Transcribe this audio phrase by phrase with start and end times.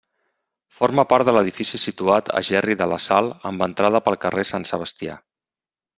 [0.77, 4.71] Forma part de l'edifici situat a Gerri de la Sal, amb entrada per carrer Sant
[4.71, 5.21] Sebastià.